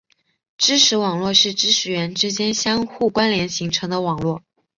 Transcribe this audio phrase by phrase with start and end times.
[0.57, 4.41] 知识网络是知识元之间相互关联形成的网络。